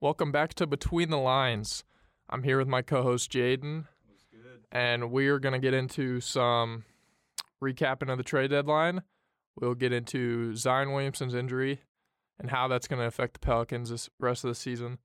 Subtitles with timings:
[0.00, 1.84] Welcome back to Between the Lines.
[2.28, 3.86] I'm here with my co-host Jaden,
[4.70, 6.84] and we are going to get into some
[7.62, 9.02] recapping of the trade deadline.
[9.58, 11.80] We'll get into Zion Williamson's injury
[12.38, 14.98] and how that's going to affect the Pelicans this rest of the season.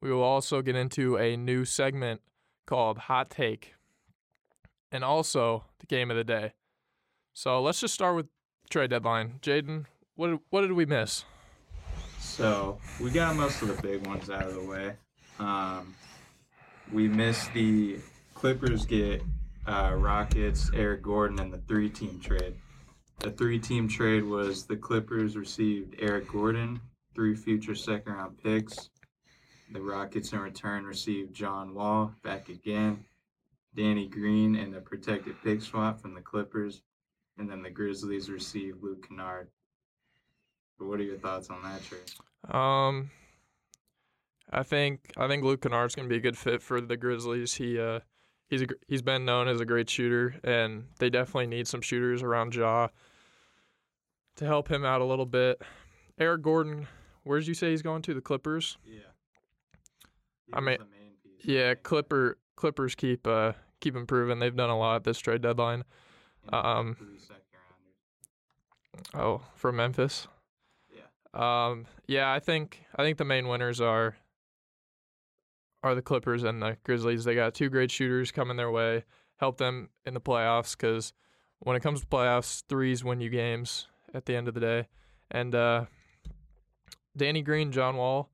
[0.00, 2.20] We will also get into a new segment
[2.66, 3.74] called Hot Take,
[4.90, 6.54] and also the game of the day.
[7.32, 8.26] So let's just start with
[8.70, 9.38] trade deadline.
[9.40, 11.24] Jaden, what what did we miss?
[12.20, 14.94] So we got most of the big ones out of the way.
[15.38, 15.94] Um,
[16.92, 17.98] we missed the
[18.34, 19.22] Clippers get
[19.66, 22.54] uh, Rockets, Eric Gordon, and the three team trade.
[23.20, 26.80] The three team trade was the Clippers received Eric Gordon,
[27.14, 28.90] three future second round picks.
[29.72, 33.04] The Rockets in return received John Wall back again,
[33.74, 36.82] Danny Green, and a protected pick swap from the Clippers.
[37.38, 39.48] And then the Grizzlies received Luke Kennard.
[40.78, 42.10] What are your thoughts on that trade?
[42.54, 43.10] Um,
[44.52, 47.54] I think I think Luke Kennard's gonna be a good fit for the Grizzlies.
[47.54, 48.00] He uh
[48.48, 52.22] he's a, he's been known as a great shooter, and they definitely need some shooters
[52.22, 52.88] around Ja
[54.36, 55.62] to help him out a little bit.
[56.18, 56.86] Eric Gordon,
[57.22, 58.14] where did you say he's going to?
[58.14, 58.76] The Clippers.
[58.84, 59.00] Yeah.
[60.52, 60.78] I mean,
[61.42, 64.38] Yeah, Clipper Clippers keep uh keep improving.
[64.38, 65.84] They've done a lot this trade deadline.
[66.52, 66.96] um,
[69.14, 70.28] Oh, from Memphis.
[71.34, 71.66] Yeah.
[71.66, 74.16] Um, yeah, I think I think the main winners are
[75.82, 77.24] are the Clippers and the Grizzlies.
[77.24, 79.04] They got two great shooters coming their way,
[79.36, 81.12] help them in the playoffs because
[81.60, 84.88] when it comes to playoffs, threes win you games at the end of the day.
[85.30, 85.84] And uh,
[87.16, 88.30] Danny Green, John Wall.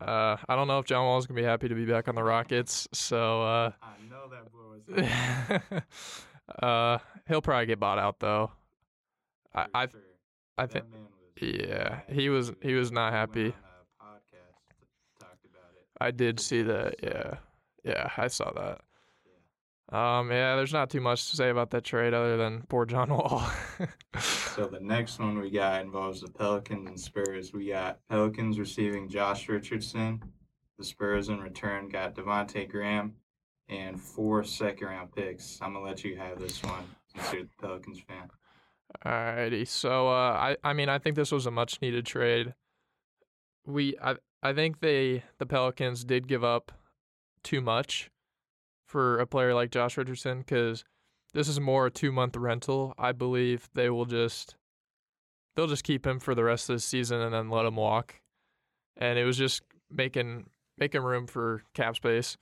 [0.00, 2.16] Uh, I don't know if John Wall is gonna be happy to be back on
[2.16, 5.82] the Rockets, so uh, I know that boy was.
[6.62, 6.98] uh,
[7.28, 8.50] he'll probably get bought out though.
[9.54, 10.00] I I, sure.
[10.58, 10.86] I think
[11.42, 13.46] yeah, he was he was not happy.
[13.46, 15.86] on a podcast to- talked about it.
[16.00, 16.96] I did see that.
[17.02, 17.34] Yeah,
[17.84, 18.80] yeah, I saw that.
[19.96, 23.10] Um, yeah, there's not too much to say about that trade other than poor John
[23.10, 23.46] Wall.
[24.54, 27.54] So the next one we got involves the Pelicans and Spurs.
[27.54, 30.22] We got Pelicans receiving Josh Richardson.
[30.78, 33.14] The Spurs in return got Devonte Graham
[33.70, 35.58] and four second round picks.
[35.62, 38.28] I'm gonna let you have this one since you're the Pelicans fan.
[39.04, 42.54] Alrighty, so uh, I I mean I think this was a much needed trade.
[43.66, 46.72] We I I think they the Pelicans did give up
[47.42, 48.10] too much
[48.86, 50.84] for a player like Josh Richardson because
[51.32, 52.94] this is more a two month rental.
[52.98, 54.56] I believe they will just
[55.56, 58.20] they'll just keep him for the rest of the season and then let him walk.
[58.96, 60.46] And it was just making
[60.78, 62.36] making room for cap space.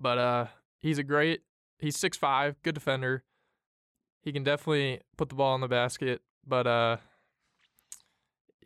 [0.00, 0.46] But uh
[0.78, 1.40] he's a great
[1.78, 3.24] he's six five, good defender.
[4.22, 6.96] He can definitely put the ball in the basket, but uh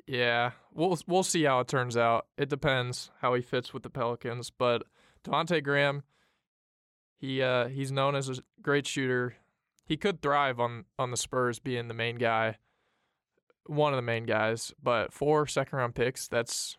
[0.06, 2.26] yeah, we'll we'll see how it turns out.
[2.38, 4.84] It depends how he fits with the Pelicans, but
[5.24, 6.04] Devontae Graham
[7.18, 9.34] he uh he's known as a great shooter.
[9.84, 12.58] He could thrive on on the Spurs being the main guy,
[13.66, 16.76] one of the main guys, but four second round picks, that's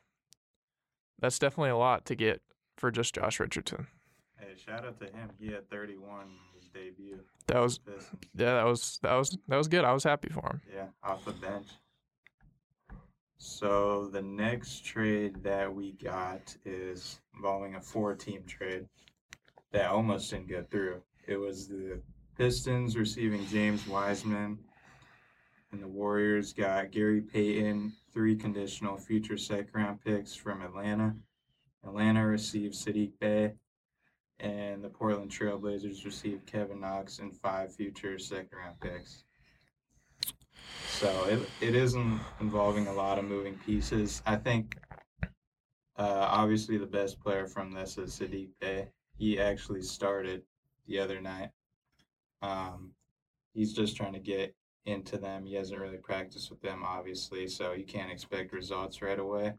[1.20, 2.42] that's definitely a lot to get
[2.78, 3.88] for just Josh Richardson.
[4.40, 5.32] Hey, shout out to him.
[5.40, 6.40] He had 31 in his
[6.74, 7.20] debut.
[7.48, 7.80] That was
[8.36, 9.86] yeah, that was that was that was good.
[9.86, 10.62] I was happy for him.
[10.74, 11.68] Yeah, off the bench.
[13.38, 18.88] So the next trade that we got is involving a four-team trade
[19.72, 21.02] that almost didn't go through.
[21.28, 22.02] It was the
[22.38, 24.58] Pistons receiving James Wiseman,
[25.72, 31.16] and the Warriors got Gary Payton, three conditional future second-round picks from Atlanta.
[31.86, 33.54] Atlanta received Saddiq Bey,
[34.40, 39.24] and the Portland Trailblazers received Kevin Knox and five future second-round picks.
[40.90, 44.22] So it, it isn't involving a lot of moving pieces.
[44.25, 44.78] I think
[45.98, 48.88] uh, obviously the best player from this is Saddiq Bey.
[49.18, 50.44] He actually started
[50.88, 51.50] the other night.
[52.42, 52.92] Um,
[53.54, 54.56] he's just trying to get
[54.86, 55.45] into them.
[55.45, 59.54] He hasn't really practiced with them, obviously, so you can't expect results right away.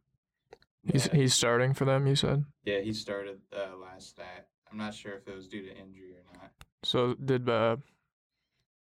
[0.84, 2.06] He's he's starting for them.
[2.06, 2.44] You said.
[2.64, 4.44] yeah, he started uh, last night.
[4.70, 6.50] I'm not sure if it was due to injury or not.
[6.84, 7.76] So did uh,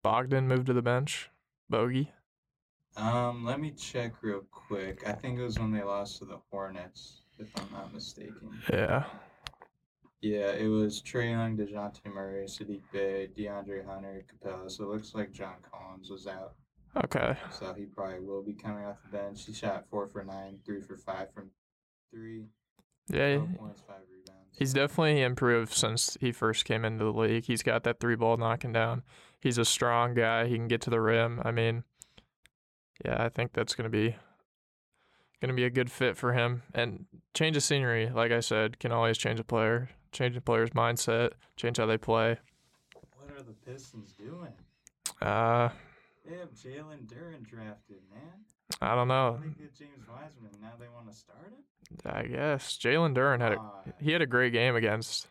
[0.03, 1.29] Bogdan move to the bench?
[1.69, 2.11] Bogey.
[2.95, 5.03] Um, let me check real quick.
[5.05, 8.59] I think it was when they lost to the Hornets, if I'm not mistaken.
[8.71, 9.03] Yeah.
[10.21, 14.69] Yeah, it was Trae Young, DeJounte Murray, Saddiq Bey, DeAndre Hunter, Capela.
[14.71, 16.53] So it looks like John Collins was out.
[17.03, 17.37] Okay.
[17.51, 19.45] So he probably will be coming off the bench.
[19.45, 21.51] He shot four for nine, three for five from
[22.11, 22.45] three.
[23.09, 23.35] Yeah.
[23.35, 23.97] 12 points, five.
[24.57, 27.45] He's definitely improved since he first came into the league.
[27.45, 29.03] He's got that three ball knocking down.
[29.39, 30.47] He's a strong guy.
[30.47, 31.39] He can get to the rim.
[31.45, 31.83] I mean,
[33.05, 34.15] yeah, I think that's going to be
[35.41, 36.63] gonna be a good fit for him.
[36.73, 40.71] And change of scenery, like I said, can always change a player, change a player's
[40.71, 42.37] mindset, change how they play.
[43.15, 44.53] What are the Pistons doing?
[45.21, 45.69] Uh,
[46.25, 48.45] They have Jalen Duren drafted, man.
[48.81, 49.39] I don't know.
[49.41, 50.51] They get James Wiseman.
[50.61, 51.63] Now they want to start him.
[52.05, 53.93] I guess Jalen Duren had a Why?
[53.99, 55.27] he had a great game against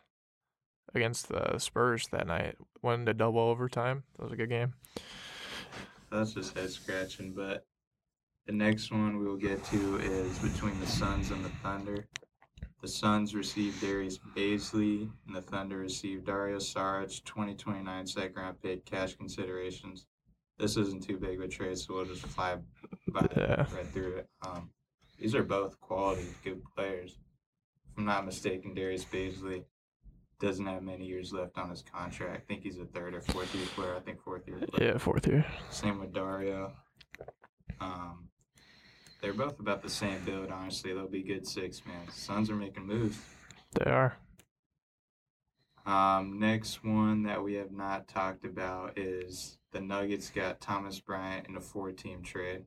[0.95, 2.55] against the Spurs that night.
[2.81, 4.03] Went into double overtime.
[4.17, 4.73] That was a good game.
[6.11, 7.33] That's just head scratching.
[7.33, 7.65] But
[8.45, 12.07] the next one we will get to is between the Suns and the Thunder.
[12.81, 18.85] The Suns received Darius Bazley, and the Thunder received Dario Saric, 2029 second round pick,
[18.85, 20.05] cash considerations.
[20.59, 22.57] This isn't too big of a trade, so we'll just fly
[23.09, 23.65] by Yeah.
[23.75, 24.29] right through it.
[24.45, 24.69] Um,
[25.17, 27.17] these are both quality, good players.
[27.91, 29.63] If I'm not mistaken, Darius Bazley
[30.39, 32.35] doesn't have many years left on his contract.
[32.35, 33.95] I think he's a third or fourth year player.
[33.95, 34.91] I think fourth year player.
[34.91, 35.45] Yeah, fourth year.
[35.69, 36.73] Same with Dario.
[37.79, 38.29] Um,
[39.21, 40.93] they're both about the same build, honestly.
[40.93, 42.07] They'll be good six man.
[42.11, 43.17] Suns are making moves.
[43.73, 44.17] They are.
[45.85, 51.47] Um, next one that we have not talked about is the Nuggets got Thomas Bryant
[51.47, 52.65] in a four team trade.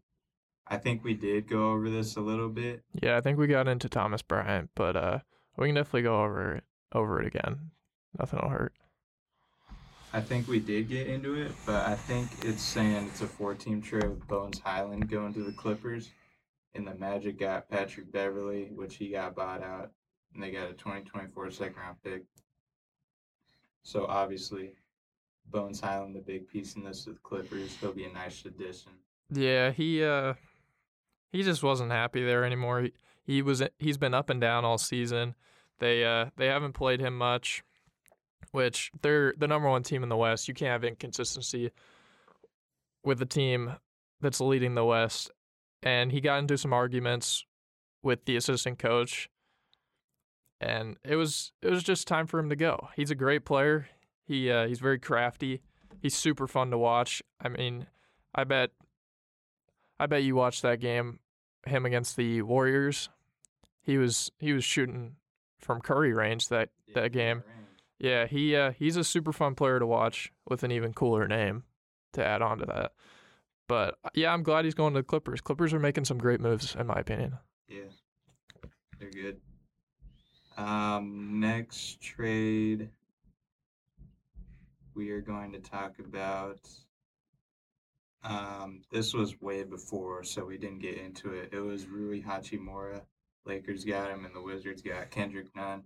[0.71, 2.85] I think we did go over this a little bit.
[3.03, 5.19] Yeah, I think we got into Thomas Bryant, but uh,
[5.57, 7.71] we can definitely go over it over it again.
[8.19, 8.73] Nothing will hurt.
[10.13, 13.55] I think we did get into it, but I think it's saying it's a four
[13.55, 16.11] team trade with Bones Hyland going to the Clippers.
[16.75, 19.91] And the Magic got Patrick Beverley, which he got bought out.
[20.35, 22.23] And they got a 2024 second round pick.
[23.83, 24.75] So obviously,
[25.47, 27.77] Bones Hyland, the big piece in this with Clippers.
[27.81, 28.93] He'll be a nice addition.
[29.33, 30.35] Yeah, he uh,
[31.31, 32.83] he just wasn't happy there anymore.
[32.83, 32.93] He,
[33.25, 35.35] he was he's been up and down all season.
[35.79, 37.63] They uh they haven't played him much,
[38.53, 40.49] which they're the number one team in the West.
[40.49, 41.71] You can't have inconsistency
[43.05, 43.77] with the team
[44.21, 45.31] that's leading the West.
[45.83, 47.47] And he got into some arguments
[48.03, 49.31] with the assistant coach,
[50.61, 52.89] and it was it was just time for him to go.
[52.97, 53.89] He's a great player.
[54.27, 55.63] He uh, he's very crafty.
[56.01, 57.23] He's super fun to watch.
[57.41, 57.87] I mean,
[58.35, 58.71] I bet
[60.01, 61.19] I bet you watched that game,
[61.67, 63.11] him against the Warriors.
[63.83, 65.17] He was he was shooting
[65.59, 67.43] from Curry range that that game.
[67.99, 71.65] Yeah, he uh, he's a super fun player to watch with an even cooler name
[72.15, 72.93] to add on to that.
[73.69, 75.43] But uh, yeah, I'm glad he's going to the Clippers.
[75.43, 77.37] Clippers are making some great moves, in my opinion.
[77.69, 77.91] Yeah,
[78.99, 79.41] they're good.
[80.57, 82.89] Um, next trade
[84.95, 86.59] we are going to talk about.
[88.23, 91.51] Um, this was way before, so we didn't get into it.
[91.53, 93.03] It was Rui Hachimura.
[93.47, 95.83] Lakers got him, and the Wizards got Kendrick Nunn.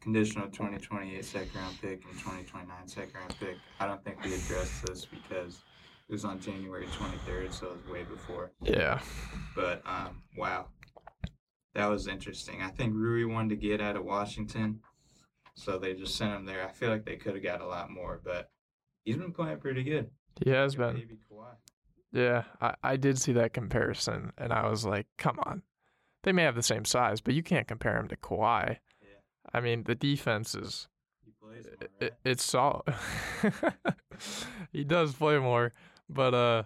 [0.00, 3.56] Conditional 2028 second round pick and 2029 second round pick.
[3.80, 5.62] I don't think we addressed this because
[6.08, 8.52] it was on January 23rd, so it was way before.
[8.62, 9.00] Yeah,
[9.56, 10.66] But um, wow,
[11.74, 12.62] that was interesting.
[12.62, 14.80] I think Rui wanted to get out of Washington,
[15.54, 16.64] so they just sent him there.
[16.66, 18.50] I feel like they could have got a lot more, but
[19.04, 20.10] he's been playing pretty good.
[20.44, 21.18] He has been.
[22.12, 25.62] Yeah, I, I did see that comparison, and I was like, come on.
[26.22, 28.78] They may have the same size, but you can't compare him to Kawhi.
[29.00, 29.08] Yeah,
[29.52, 30.88] I mean, the defense is
[31.24, 32.82] he plays more, it, it's solid.
[34.72, 35.72] he does play more,
[36.08, 36.62] but uh,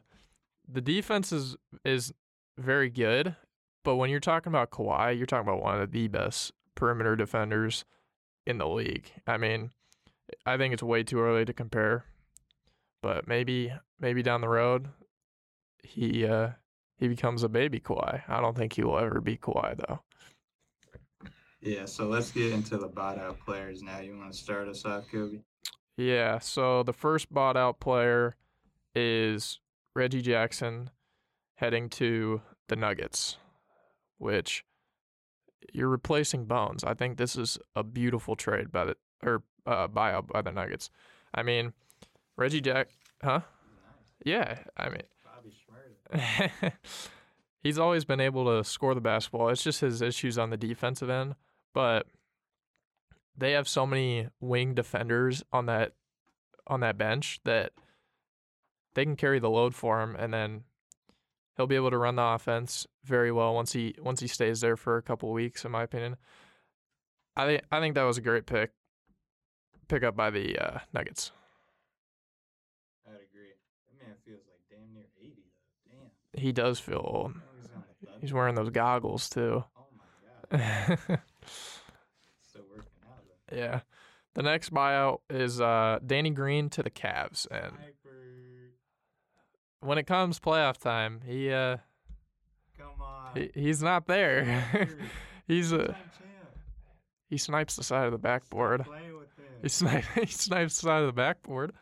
[0.68, 2.12] the defense is is
[2.56, 3.36] very good.
[3.84, 7.84] But when you're talking about Kawhi, you're talking about one of the best perimeter defenders
[8.46, 9.10] in the league.
[9.26, 9.70] I mean,
[10.46, 12.04] I think it's way too early to compare,
[13.02, 14.88] but maybe maybe down the road,
[15.82, 16.50] he uh
[16.98, 18.22] he becomes a baby Kawhi.
[18.28, 20.00] I don't think he will ever be Kawhi though.
[21.60, 24.00] Yeah, so let's get into the bought out players now.
[24.00, 25.38] You want to start us off, Kobe?
[25.96, 28.34] Yeah, so the first bought out player
[28.96, 29.60] is
[29.94, 30.90] Reggie Jackson
[31.56, 33.36] heading to the Nuggets,
[34.18, 34.64] which
[35.72, 36.82] you're replacing Bones.
[36.82, 40.90] I think this is a beautiful trade by the or uh, buyout by the Nuggets.
[41.32, 41.72] I mean,
[42.36, 42.88] Reggie Jack,
[43.22, 43.40] huh?
[44.24, 45.02] Yeah, I mean,
[47.62, 49.48] he's always been able to score the basketball.
[49.48, 51.34] It's just his issues on the defensive end,
[51.74, 52.06] but
[53.36, 55.92] they have so many wing defenders on that
[56.66, 57.72] on that bench that
[58.94, 60.62] they can carry the load for him and then
[61.56, 64.76] he'll be able to run the offense very well once he once he stays there
[64.76, 66.16] for a couple weeks in my opinion.
[67.34, 68.70] I think I think that was a great pick
[69.88, 71.32] pick up by the uh, Nuggets.
[73.06, 73.52] I'd agree.
[73.88, 75.92] That man feels like damn near 80, though.
[75.92, 76.08] Damn.
[76.42, 77.32] He does feel old.
[77.56, 78.20] He's on the Thunder.
[78.20, 79.64] He's wearing those goggles too.
[79.76, 79.86] Oh
[80.52, 80.96] my yeah.
[82.42, 83.80] Still working out though.
[84.34, 87.74] The next buyout is uh, Danny Green to the Cavs, and
[89.80, 91.76] when it comes playoff time, he uh,
[92.78, 93.36] Come on.
[93.36, 94.88] he, he's not there.
[95.46, 95.94] He's a
[97.28, 98.80] he snipes the side of the backboard.
[98.82, 99.44] Stop playing with him.
[99.62, 101.72] He snipes he snipes the side of the backboard.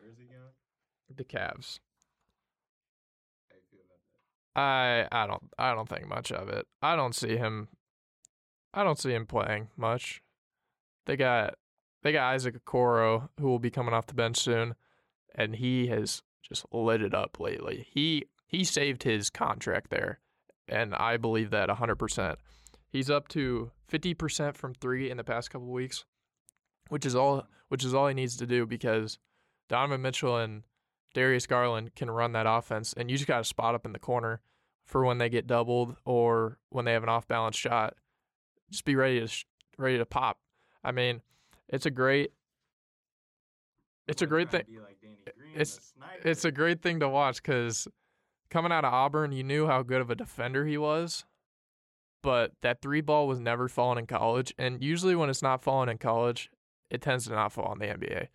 [0.00, 1.16] Where's he going?
[1.16, 1.80] The Cavs.
[3.48, 4.20] How you feel about that?
[4.56, 6.66] I I don't I don't think much of it.
[6.80, 7.68] I don't see him.
[8.72, 10.22] I don't see him playing much.
[11.04, 11.54] They got
[12.02, 14.74] they got Isaac Okoro who will be coming off the bench soon,
[15.34, 17.86] and he has just lit it up lately.
[17.92, 20.20] He he saved his contract there,
[20.66, 22.38] and I believe that hundred percent.
[22.88, 26.06] He's up to fifty percent from three in the past couple weeks,
[26.88, 29.18] which is all which is all he needs to do because
[29.68, 30.62] Donovan Mitchell and
[31.16, 33.98] Darius Garland can run that offense, and you just got to spot up in the
[33.98, 34.42] corner
[34.84, 37.94] for when they get doubled or when they have an off balance shot.
[38.70, 39.46] Just be ready to sh-
[39.78, 40.38] ready to pop.
[40.84, 41.22] I mean,
[41.68, 42.32] it's a great
[44.06, 44.64] it's a great thing.
[44.82, 47.88] like Green, it's- It's a great thing to watch because
[48.50, 51.24] coming out of Auburn, you knew how good of a defender he was,
[52.22, 54.52] but that three ball was never falling in college.
[54.58, 56.50] And usually, when it's not falling in college,
[56.90, 58.28] it tends to not fall in the NBA.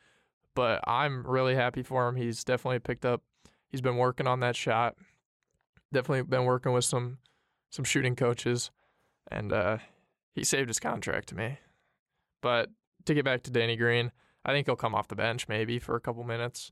[0.56, 2.16] But I'm really happy for him.
[2.16, 3.22] He's definitely picked up.
[3.70, 4.96] He's been working on that shot.
[5.94, 7.20] Definitely been working with some
[7.70, 8.70] some shooting coaches,
[9.30, 9.78] and uh,
[10.34, 11.60] he saved his contract to me.
[12.42, 12.70] But
[13.06, 14.12] to get back to Danny Green,
[14.44, 16.72] I think he'll come off the bench maybe for a couple minutes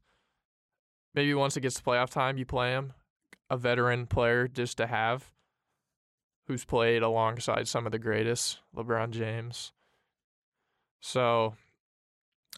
[1.14, 2.94] maybe once it gets to playoff time, you play him,
[3.50, 5.32] a veteran player just to have,
[6.48, 9.72] who's played alongside some of the greatest, LeBron James.
[11.02, 11.56] So,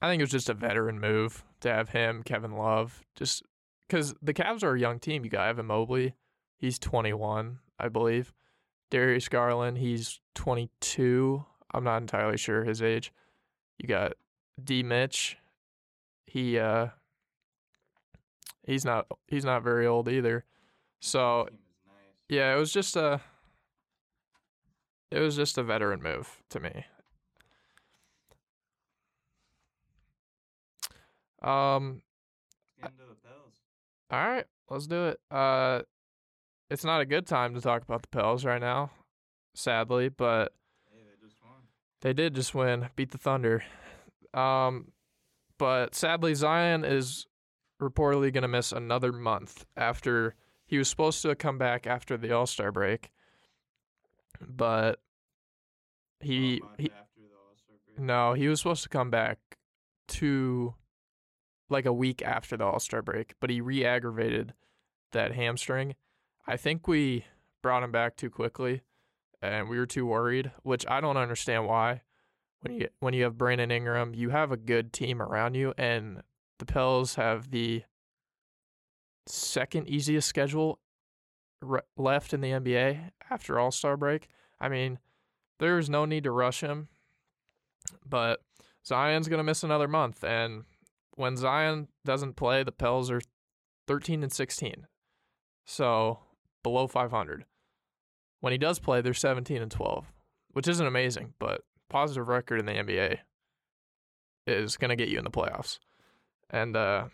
[0.01, 3.43] I think it was just a veteran move to have him, Kevin Love, just
[3.87, 5.23] because the Cavs are a young team.
[5.23, 6.15] You got Evan Mobley,
[6.57, 8.33] he's 21, I believe.
[8.89, 11.45] Darius Garland, he's 22.
[11.73, 13.13] I'm not entirely sure his age.
[13.77, 14.13] You got
[14.61, 14.83] D.
[14.83, 15.37] Mitch,
[16.25, 16.87] he uh
[18.63, 20.45] he's not he's not very old either.
[20.99, 21.95] So Team is nice.
[22.29, 23.21] yeah, it was just a
[25.09, 26.85] it was just a veteran move to me.
[31.41, 32.01] Um
[32.81, 35.19] Let's get into the all right, let's do it.
[35.29, 35.81] Uh
[36.69, 38.91] it's not a good time to talk about the Pels right now,
[39.53, 40.53] sadly, but
[40.91, 41.53] Hey, they just won.
[42.01, 43.63] They did just win, beat the Thunder.
[44.33, 44.91] Um,
[45.57, 47.25] but sadly, Zion is
[47.81, 52.31] reportedly going to miss another month after he was supposed to come back after the
[52.31, 53.11] All Star break,
[54.39, 54.99] but
[56.21, 57.99] he he after the All-Star break.
[57.99, 59.39] no he was supposed to come back
[60.07, 60.73] to
[61.71, 64.53] like a week after the All Star break, but he re-aggravated
[65.11, 65.95] that hamstring.
[66.47, 67.25] I think we
[67.61, 68.81] brought him back too quickly,
[69.41, 72.01] and we were too worried, which I don't understand why.
[72.61, 76.21] When you when you have Brandon Ingram, you have a good team around you, and
[76.59, 77.83] the Pels have the
[79.27, 80.79] second easiest schedule
[81.61, 84.27] re- left in the NBA after All Star break.
[84.59, 84.99] I mean,
[85.59, 86.89] there is no need to rush him,
[88.07, 88.41] but
[88.85, 90.65] Zion's gonna miss another month, and
[91.15, 93.21] when Zion doesn't play, the Pels are
[93.87, 94.87] thirteen and sixteen,
[95.65, 96.19] so
[96.63, 97.45] below five hundred.
[98.39, 100.11] When he does play, they're seventeen and twelve,
[100.51, 103.17] which isn't amazing, but positive record in the NBA
[104.47, 105.79] is gonna get you in the playoffs.
[106.49, 107.05] And uh,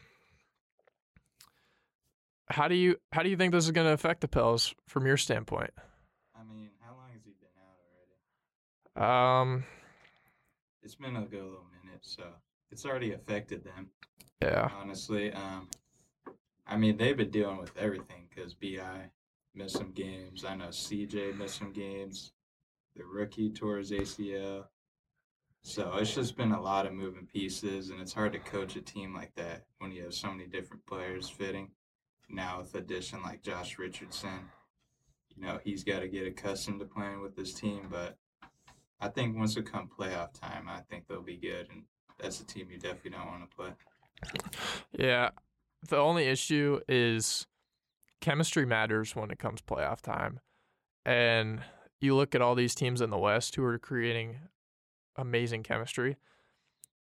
[2.49, 5.17] how do you how do you think this is gonna affect the Pels from your
[5.17, 5.71] standpoint?
[6.35, 9.51] I mean, how long has he been out already?
[9.51, 9.65] Um,
[10.81, 12.23] It's been a good little minute, so
[12.71, 13.89] it's already affected them.
[14.41, 15.67] yeah, Honestly, um,
[16.65, 19.09] I mean they've been dealing with everything because Bi
[19.55, 20.45] missed some games.
[20.45, 22.33] I know CJ missed some games.
[22.95, 24.65] The rookie tore his ACL.
[25.63, 28.81] So it's just been a lot of moving pieces, and it's hard to coach a
[28.81, 31.69] team like that when you have so many different players fitting.
[32.29, 34.49] Now with addition like Josh Richardson,
[35.35, 37.87] you know he's got to get accustomed to playing with this team.
[37.89, 38.17] But
[38.99, 41.83] I think once it come playoff time, I think they'll be good, and
[42.19, 43.69] that's a team you definitely don't want to play.
[44.97, 45.29] yeah.
[45.89, 47.47] The only issue is
[48.21, 50.39] chemistry matters when it comes playoff time,
[51.05, 51.61] and
[51.99, 54.37] you look at all these teams in the West who are creating
[55.15, 56.17] amazing chemistry.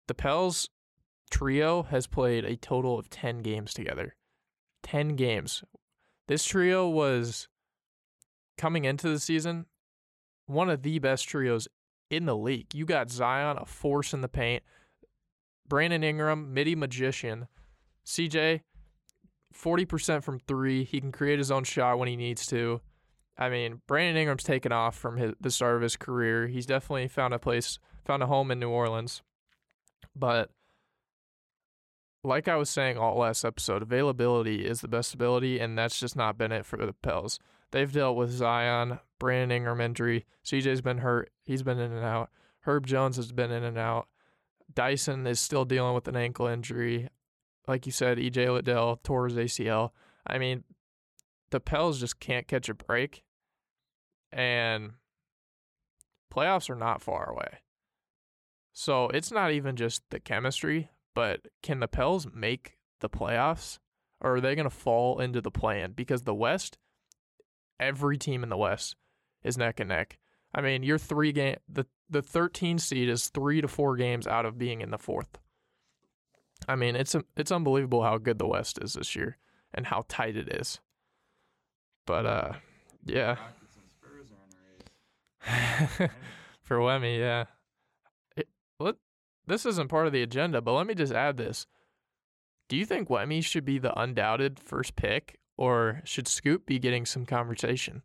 [0.08, 0.70] The Pels
[1.30, 4.16] trio has played a total of 10 games together.
[4.84, 5.64] 10 games.
[6.28, 7.48] This trio was
[8.58, 9.66] coming into the season
[10.50, 11.68] one of the best trios
[12.10, 12.74] in the league.
[12.74, 14.64] You got Zion, a force in the paint,
[15.70, 17.48] Brandon Ingram, midi magician,
[18.06, 18.62] CJ,
[19.56, 20.84] 40% from three.
[20.84, 22.82] He can create his own shot when he needs to.
[23.38, 26.48] I mean, Brandon Ingram's taken off from his, the start of his career.
[26.48, 29.22] He's definitely found a place, found a home in New Orleans.
[30.16, 30.50] But
[32.24, 36.16] like I was saying all last episode, availability is the best ability, and that's just
[36.16, 37.40] not been it for the Pels.
[37.72, 40.26] They've dealt with Zion, Brandon Ingram injury.
[40.44, 41.32] CJ's been hurt.
[41.46, 42.30] He's been in and out.
[42.62, 44.08] Herb Jones has been in and out.
[44.74, 47.10] Dyson is still dealing with an ankle injury.
[47.68, 49.92] Like you said, EJ Liddell tore his ACL.
[50.26, 50.64] I mean,
[51.52, 53.24] the Pels just can't catch a break.
[54.32, 54.92] And
[56.34, 57.60] playoffs are not far away.
[58.74, 63.80] So it's not even just the chemistry, but can the Pels make the playoffs?
[64.22, 65.94] Or are they going to fall into the play-in?
[65.94, 66.78] Because the West,
[67.80, 68.96] every team in the West
[69.44, 70.20] is neck and neck.
[70.54, 74.46] I mean, you're three game the the 13 seed is three to four games out
[74.46, 75.38] of being in the fourth.
[76.68, 79.38] I mean, it's it's unbelievable how good the West is this year
[79.74, 80.80] and how tight it is.
[82.06, 82.54] But uh,
[83.06, 83.38] yeah.
[86.62, 87.46] For Wemmy, yeah.
[88.78, 88.98] What?
[89.48, 91.66] This isn't part of the agenda, but let me just add this.
[92.68, 97.06] Do you think Wemmy should be the undoubted first pick, or should Scoot be getting
[97.06, 98.04] some conversation?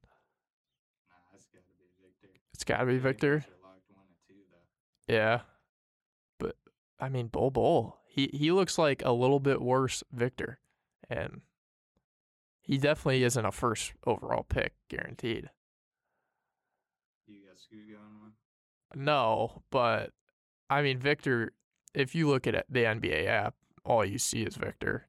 [2.55, 3.45] It's got to be Victor.
[5.09, 5.41] Yeah,
[6.39, 6.57] but
[6.99, 7.99] I mean, Bull Bull.
[8.07, 10.61] He he looks like a little bit worse Victor,
[11.11, 11.43] and
[12.63, 15.51] he definitely isn't a first overall pick guaranteed.
[17.27, 18.33] You got Scoot going one?
[18.95, 20.11] No, but
[20.71, 21.53] I mean Victor.
[21.93, 25.09] If you look at the NBA app, all you see is Victor.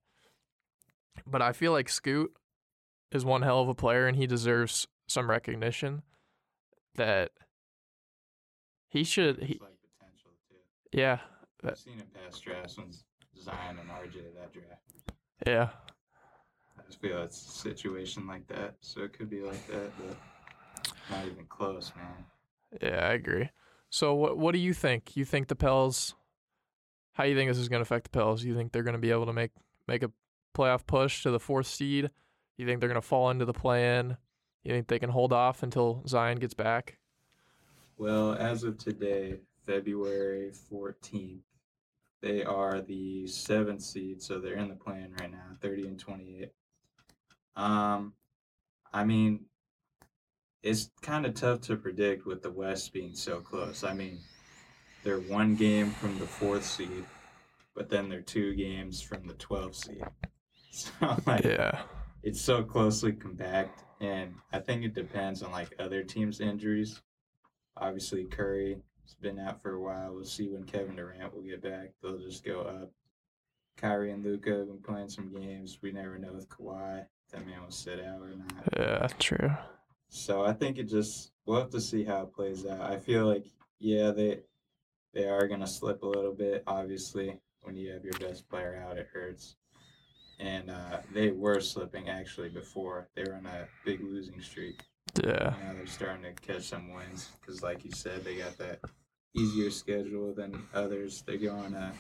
[1.26, 2.36] But I feel like Scoot
[3.12, 6.04] is one hell of a player, and he deserves some recognition.
[6.96, 7.32] That
[8.90, 9.44] he should.
[9.44, 10.98] He, like potential too.
[10.98, 11.20] yeah,
[11.64, 12.92] I've seen it past drafts when
[13.42, 14.82] Zion and RJ that draft.
[15.46, 15.70] yeah.
[16.78, 20.18] I just feel it's a situation like that, so it could be like that, but
[21.10, 22.26] not even close, man.
[22.82, 23.50] Yeah, I agree.
[23.90, 25.16] So what what do you think?
[25.16, 26.16] You think the Pels
[27.16, 28.44] how do you think this is going to affect the Pels?
[28.44, 29.52] You think they're going to be able to make
[29.88, 30.12] make a
[30.56, 32.12] playoff push to the 4th seed?
[32.58, 34.18] You think they're going to fall into the play-in?
[34.66, 36.98] You think they can hold off until Zion gets back?
[37.98, 41.42] Well, as of today, February 14th,
[42.22, 46.50] they are the seventh seed, so they're in the play-in right now, 30 and 28.
[47.56, 48.14] Um,
[48.92, 49.42] I mean,
[50.64, 53.84] it's kind of tough to predict with the West being so close.
[53.84, 54.18] I mean,
[55.04, 57.06] they're one game from the fourth seed,
[57.76, 60.04] but then they're two games from the 12th seed.
[60.72, 60.92] So
[61.26, 61.84] like, Yeah.
[62.26, 67.04] It's so closely compact, and I think it depends on like other teams' injuries.
[67.78, 70.12] Obviously, Curry has been out for a while.
[70.12, 71.92] We'll see when Kevin Durant will get back.
[72.02, 72.92] They'll just go up.
[73.78, 75.78] Kyrie and Luka have been playing some games.
[75.84, 77.02] We never know with Kawhi.
[77.02, 78.70] if That man will sit out or not.
[78.76, 79.52] Yeah, true.
[80.10, 82.82] So I think it just we'll have to see how it plays out.
[82.82, 83.46] I feel like
[83.78, 84.40] yeah, they
[85.14, 86.64] they are gonna slip a little bit.
[86.66, 89.58] Obviously, when you have your best player out, it hurts.
[90.40, 93.08] And uh, they were slipping actually before.
[93.16, 94.82] They were on a big losing streak.
[95.24, 95.54] Yeah.
[95.64, 98.80] Now they're starting to catch some wins because, like you said, they got that
[99.34, 101.24] easier schedule than others.
[101.26, 101.94] They go on a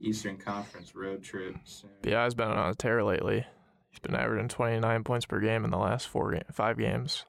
[0.00, 1.90] Eastern Conference road trip soon.
[2.02, 3.46] BI's been on a tear lately.
[3.88, 7.24] He's been averaging 29 points per game in the last four ga- five games.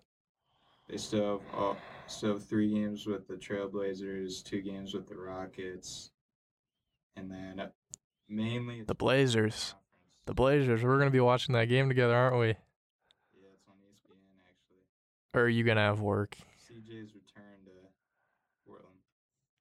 [0.90, 5.16] They still have all, still have three games with the Trailblazers, two games with the
[5.16, 6.12] Rockets,
[7.16, 7.70] and then uh,
[8.28, 9.76] mainly The Blazers.
[10.28, 10.84] The Blazers.
[10.84, 12.48] We're gonna be watching that game together, aren't we?
[12.48, 12.54] Yeah,
[13.54, 14.84] it's on ESPN actually.
[15.34, 16.36] Or are you gonna have work?
[16.70, 17.72] CJ's return to
[18.68, 18.98] Portland.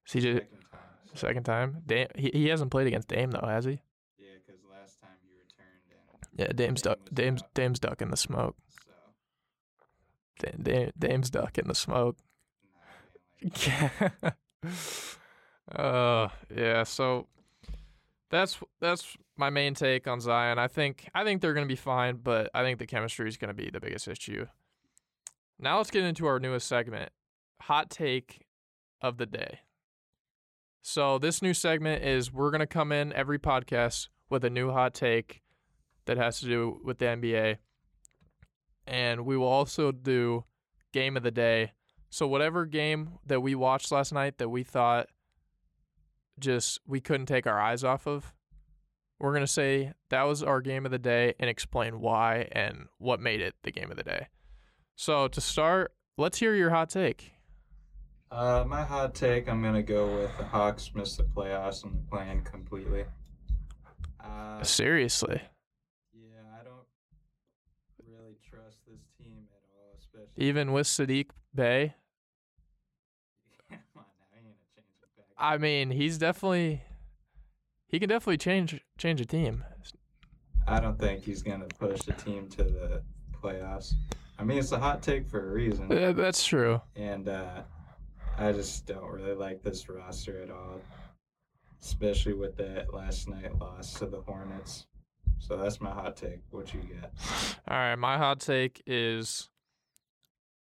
[0.07, 0.79] CJ, Second time.
[1.05, 1.83] so- second time.
[1.85, 3.81] Dame, he he hasn't played against Dame though, has he?
[4.19, 6.99] Yeah, because last time he returned and Yeah, Dame's Dame duck.
[7.13, 7.53] Dame's out.
[7.53, 8.55] Dame's duck in the smoke.
[8.85, 8.91] so
[10.39, 12.17] Dame, Dame, Dame's duck in the smoke.
[13.41, 13.53] nah,
[14.21, 14.33] like
[15.75, 16.83] uh, yeah.
[16.83, 17.27] So
[18.29, 20.59] that's that's my main take on Zion.
[20.59, 23.53] I think I think they're gonna be fine, but I think the chemistry is gonna
[23.53, 24.47] be the biggest issue.
[25.59, 27.11] Now let's get into our newest segment,
[27.61, 28.45] hot take
[29.01, 29.59] of the day.
[30.81, 34.93] So this new segment is we're gonna come in every podcast with a new hot
[34.93, 35.41] take
[36.05, 37.57] that has to do with the NBA,
[38.85, 40.43] and we will also do
[40.93, 41.73] game of the day.
[42.09, 45.07] So whatever game that we watched last night that we thought
[46.39, 48.33] just we couldn't take our eyes off of,
[49.19, 53.19] we're gonna say that was our game of the day and explain why and what
[53.19, 54.27] made it the game of the day.
[54.95, 57.33] So to start, let's hear your hot take.
[58.29, 62.01] Uh, my hot take, I'm gonna go with the Hawks missed the playoffs and the
[62.09, 63.05] play-in completely.
[64.23, 65.41] Uh, Seriously,
[66.13, 66.85] yeah, I don't
[68.05, 70.27] really trust this team at all, especially.
[70.35, 71.95] even with Saddiq Bey,
[73.69, 75.26] Come on now, he ain't gonna change it back.
[75.37, 76.81] I mean he's definitely
[77.87, 79.63] he can definitely change change a team.
[80.67, 83.01] I don't think he's going to push the team to the
[83.41, 83.93] playoffs.
[84.37, 85.91] I mean, it's a hot take for a reason.
[85.91, 86.81] Uh, that's true.
[86.95, 87.61] And uh,
[88.37, 90.81] I just don't really like this roster at all,
[91.81, 94.85] especially with that last night loss to the Hornets.
[95.39, 96.41] So that's my hot take.
[96.51, 97.11] What you got?
[97.67, 99.49] All right, my hot take is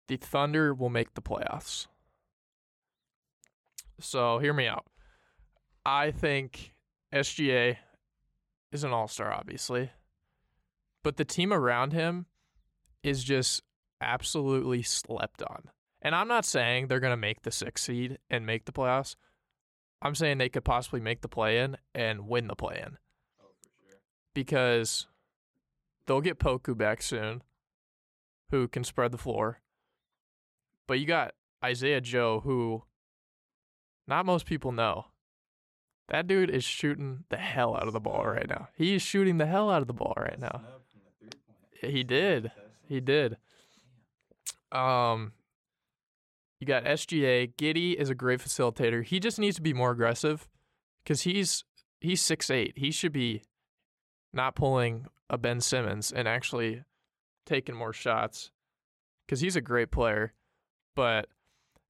[0.08, 1.86] the Thunder will make the playoffs.
[4.02, 4.86] So hear me out.
[5.84, 6.74] I think
[7.12, 7.76] SGA
[8.70, 9.90] is an all star, obviously,
[11.02, 12.26] but the team around him
[13.02, 13.62] is just
[14.00, 15.70] absolutely slept on.
[16.00, 19.14] And I'm not saying they're going to make the six seed and make the playoffs.
[20.00, 22.96] I'm saying they could possibly make the play in and win the play in
[23.40, 23.98] Oh, for sure.
[24.34, 25.06] because
[26.06, 27.42] they'll get Poku back soon,
[28.50, 29.60] who can spread the floor.
[30.88, 31.34] But you got
[31.64, 32.82] Isaiah Joe, who
[34.06, 35.06] not most people know.
[36.08, 38.68] That dude is shooting the hell out of the ball right now.
[38.74, 40.60] He is shooting the hell out of the ball right now.
[41.80, 42.52] He did.
[42.86, 43.38] He did.
[44.70, 45.32] Um,
[46.60, 47.54] you got SGA.
[47.56, 49.04] Giddey is a great facilitator.
[49.04, 50.48] He just needs to be more aggressive
[51.02, 51.64] because he's
[52.00, 52.74] he's six eight.
[52.76, 53.42] He should be
[54.32, 56.84] not pulling a Ben Simmons and actually
[57.46, 58.50] taking more shots
[59.26, 60.34] because he's a great player.
[60.94, 61.28] But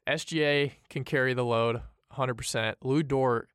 [0.09, 1.83] SGA can carry the load
[2.16, 2.75] 100%.
[2.83, 3.48] Lu Dort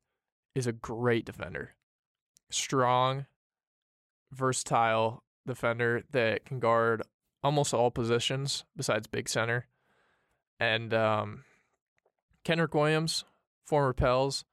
[0.54, 1.74] is a great defender,
[2.50, 3.26] strong,
[4.32, 7.02] versatile defender that can guard
[7.42, 9.66] almost all positions besides big center.
[10.60, 11.44] And um,
[12.44, 13.24] Kenrich Williams,
[13.64, 14.44] former Pels,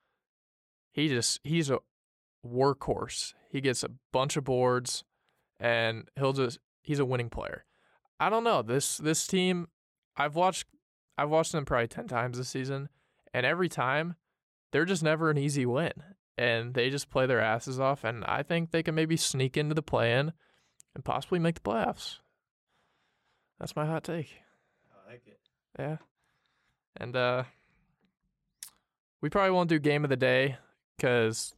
[0.92, 1.80] he just he's a
[2.46, 3.34] workhorse.
[3.50, 5.04] He gets a bunch of boards,
[5.60, 7.66] and he'll just he's a winning player.
[8.20, 9.68] I don't know this this team.
[10.16, 10.68] I've watched
[11.18, 12.90] I've watched them probably ten times this season,
[13.36, 14.16] and every time
[14.72, 15.92] they're just never an easy win,
[16.38, 18.06] and they just play their asses off.
[18.06, 20.32] And I think they can maybe sneak into the play-in
[20.96, 22.20] and possibly make the playoffs.
[23.60, 24.38] That's my hot take.
[24.90, 25.40] I like it.
[25.78, 25.98] Yeah.
[26.96, 27.44] And uh
[29.22, 30.58] we probably won't do game of the day
[30.98, 31.54] cuz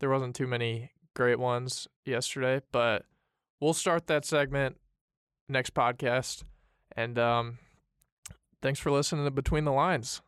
[0.00, 3.06] there wasn't too many great ones yesterday, but
[3.60, 4.76] we'll start that segment
[5.48, 6.44] next podcast.
[6.94, 7.58] And um
[8.60, 10.20] thanks for listening to Between the Lines.